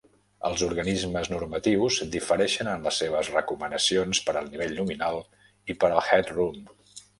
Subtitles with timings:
[0.47, 5.23] Els organismes normatius difereixen en les seves recomanacions per al nivell nominal
[5.75, 6.61] i per al headroom.